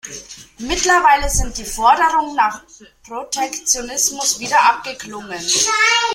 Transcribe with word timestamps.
Mittlerweile 0.57 1.29
sind 1.29 1.55
die 1.59 1.63
Forderungen 1.63 2.35
nach 2.35 2.63
Protektionismus 3.03 4.39
wieder 4.39 4.59
abgeklungen. 4.59 5.39